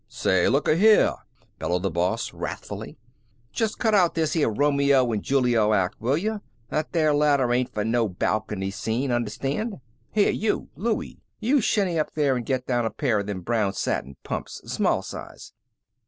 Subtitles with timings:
[0.07, 1.13] "Say looka here!"
[1.59, 2.97] bellowed the boss, wrathfully.
[3.51, 6.41] "Just cut out this here Romeo and Juliet act, will you!
[6.69, 9.75] That there ladder ain't for no balcony scene, understand.
[10.11, 13.73] Here you, Louie, you shinny up there and get down a pair of them brown
[13.73, 15.53] satin pumps, small size."